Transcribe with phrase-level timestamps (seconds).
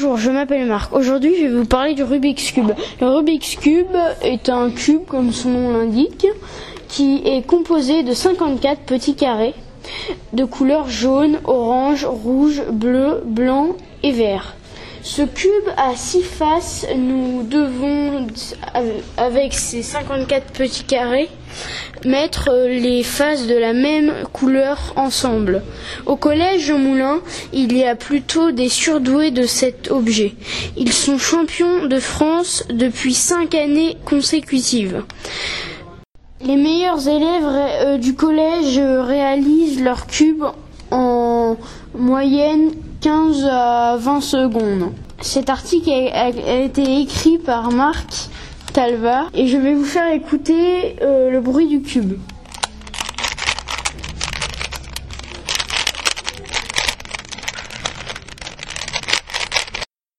[0.00, 0.92] Bonjour, je m'appelle Marc.
[0.92, 2.70] Aujourd'hui, je vais vous parler du Rubik's Cube.
[3.00, 6.24] Le Rubik's Cube est un cube, comme son nom l'indique,
[6.86, 9.54] qui est composé de 54 petits carrés
[10.34, 13.70] de couleurs jaune, orange, rouge, bleu, blanc
[14.04, 14.54] et vert.
[15.08, 16.86] Ce cube a six faces.
[16.94, 18.26] Nous devons,
[19.16, 21.30] avec ces 54 petits carrés,
[22.04, 25.62] mettre les faces de la même couleur ensemble.
[26.04, 27.22] Au collège Moulin,
[27.54, 30.34] il y a plutôt des surdoués de cet objet.
[30.76, 35.04] Ils sont champions de France depuis cinq années consécutives.
[36.42, 40.44] Les meilleurs élèves euh, du collège réalisent leur cube
[41.48, 41.56] en
[41.98, 44.92] moyenne 15 à 20 secondes.
[45.20, 48.28] Cet article a, été écrit par Marc
[48.72, 52.14] Talva et je vais vous faire écouter euh, le bruit du cube.